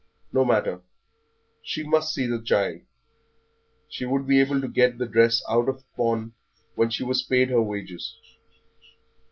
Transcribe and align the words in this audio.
No 0.33 0.43
matter, 0.43 0.81
she 1.61 1.83
must 1.87 2.11
see 2.11 2.25
the 2.25 2.41
child. 2.41 2.81
She 3.87 4.03
would 4.03 4.25
be 4.25 4.39
able 4.41 4.59
to 4.59 4.67
get 4.67 4.97
the 4.97 5.05
dress 5.05 5.43
out 5.47 5.69
of 5.69 5.83
pawn 5.95 6.33
when 6.73 6.89
she 6.89 7.03
was 7.03 7.21
paid 7.21 7.49
her 7.49 7.61
wages. 7.61 8.15